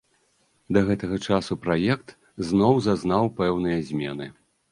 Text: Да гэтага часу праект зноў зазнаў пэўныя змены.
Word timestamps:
Да 0.75 0.79
гэтага 0.87 1.19
часу 1.25 1.57
праект 1.65 2.15
зноў 2.49 2.81
зазнаў 2.87 3.31
пэўныя 3.43 3.79
змены. 3.91 4.25